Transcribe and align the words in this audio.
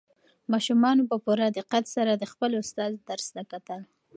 ماشومانو 0.51 1.03
په 1.09 1.15
پوره 1.23 1.47
دقت 1.57 1.85
سره 1.95 2.11
د 2.15 2.23
خپل 2.31 2.51
استاد 2.61 2.91
درس 3.09 3.27
ته 3.35 3.41
کتل. 3.51 3.81